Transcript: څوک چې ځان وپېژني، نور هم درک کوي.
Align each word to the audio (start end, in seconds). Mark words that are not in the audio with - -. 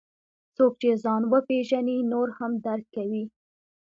څوک 0.55 0.71
چې 0.81 0.89
ځان 1.03 1.21
وپېژني، 1.31 1.97
نور 2.11 2.27
هم 2.37 2.51
درک 2.65 2.85
کوي. 2.95 3.23